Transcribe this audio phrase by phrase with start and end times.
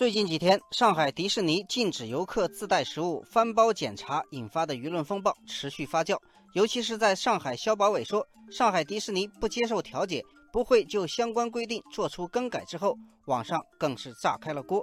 [0.00, 6.18] 最近几天，上海迪士尼禁止游客自带食物翻包检查引发的舆论风暴持续发酵。
[6.54, 14.82] 尤其是在上海消保委说上海迪士尼不接受调解，不会就相关规定做出更改之后，网上更是炸开了锅。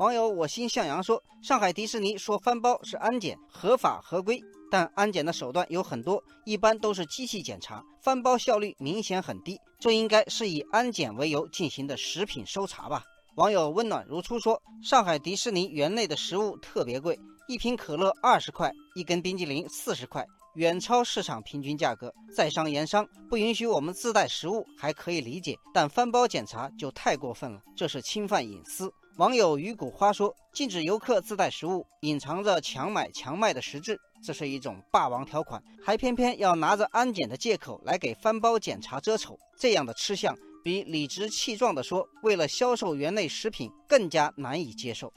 [0.00, 4.42] 网友我心向阳说：“上海迪士尼说翻包是安检，合法合规，
[4.72, 9.56] 但安检的手段有很多，一般都是机器检查，翻包效率明显很低。
[9.78, 13.04] 这应该是以安检为由进行的食品搜查吧。”
[13.36, 17.18] 网友温暖如初说：“上海迪士尼园内的食物特别贵，
[17.48, 22.14] 一瓶可乐二十块，一根冰激凌四十块，远超市场平均价格。
[22.32, 45.12] 在商言商，不允许我们自带食物还可以理解，但翻包检查就太过分了，这是侵犯隐私。”网友鱼骨花说：“禁止游客自带食物，隐藏着强买强卖的实质，这是一种霸王条款，还偏偏要拿着安检的借口来给翻包检查遮丑，这样的吃相。”比理直气壮地说为了销售园内食品更加难以接受。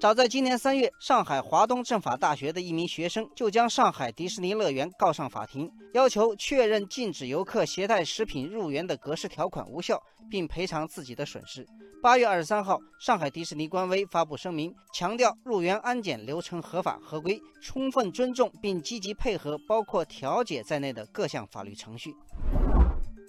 [0.00, 11.66] 早在今年三月，上海华东政法大学的一名学生就将上海迪士尼乐园告上法庭，要求确认禁止游客携带食品入园的格式条款无效，并赔偿自己的损失。
[12.02, 22.14] 八月二十三号，上海迪士尼官微发布声明，强调入园安检流程合法合规，充分尊重并积极配合包括调解在内的各项法律程序。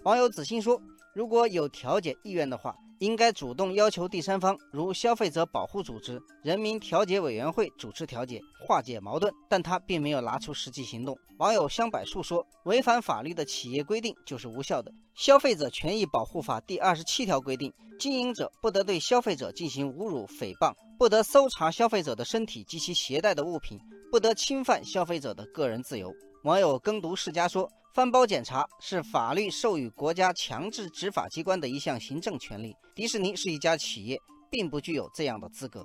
[0.07, 0.81] 网友子欣说
[1.13, 11.13] ：“如果有调解意愿的话，应该主动要求第三方，如消费者保护组织、人民调解委员会主持调解，化解矛盾。”但他并没有拿出实际行动。
[11.39, 14.89] 网友香柏树说：“违反法律的企业规定就是无效的。
[15.13, 23.77] 消费者权益保护法第二十七条规定，经营者不得对消费者进行侮辱、诽谤，不得搜查消费者的身体及其携带的物品，
[24.09, 26.13] 不得侵犯消费者的个人自由。”
[26.45, 27.69] 网友耕读世家说。
[27.93, 32.75] 翻包检查是法律授予国家强制执法机关的一项行政权利。
[32.93, 34.19] 迪士尼是一家企业，
[34.51, 35.83] 并不具有这样的资格。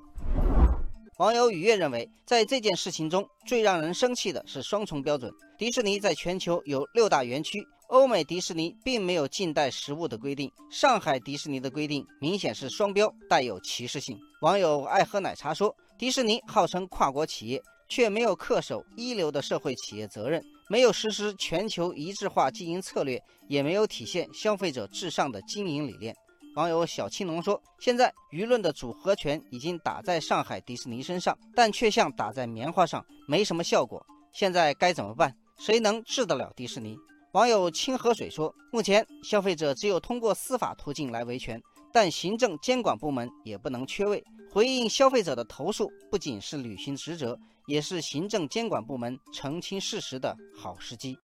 [1.19, 5.33] 网友雨月认为，在这件事情中最让人生气的是双重标准。
[5.57, 14.19] 迪士尼在全球有六大园区，欧美迪士尼并没有禁带食物的规定，上海迪士尼的规定明显是双标，带有歧视性。
[14.43, 17.63] 网友爱喝奶茶说，迪士尼号称跨国企业。
[17.89, 26.17] 却没有恪守一流的社会企业责任，没有实施全球一致化经营策略，也没有体现消费者至上的经营理念。
[26.57, 34.03] 网友小青龙说：“现在舆论的组合拳已经打在上海迪士尼身上，但却像打在棉花上，没什么效果。
[34.33, 35.37] 现在该怎么办？
[35.59, 36.97] 谁能治得了迪士尼？”
[37.33, 41.61] 网友清河水说：“目前消费者只有通过司法途径来维权，
[41.93, 44.25] 但行政监管部门也不能缺位。
[44.51, 47.39] 回应消费者的投诉，不仅是履行职责。”
[47.69, 51.17] 也是行政监管部门澄清事实的好时机。